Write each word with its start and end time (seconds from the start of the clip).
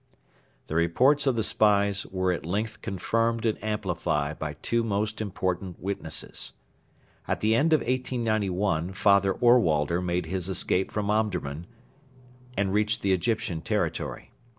The 0.65 0.73
reports 0.73 1.27
of 1.27 1.35
the 1.35 1.43
spies 1.43 2.07
were 2.07 2.31
at 2.31 2.43
length 2.43 2.81
confirmed 2.81 3.45
and 3.45 3.63
amplified 3.63 4.39
by 4.39 4.53
two 4.63 4.83
most 4.83 5.21
important 5.21 5.79
witnesses. 5.79 6.53
At 7.27 7.41
the 7.41 7.53
end 7.53 7.71
of 7.71 7.81
1891 7.81 8.93
Father 8.93 9.35
Ohrwalder 9.35 10.03
made 10.03 10.25
his 10.25 10.49
escape 10.49 10.89
from 10.89 11.11
Omdurman 11.11 11.67
and 12.57 12.73
reached 12.73 13.03
the 13.03 13.13
Egyptian 13.13 13.61
territory. 13.61 14.31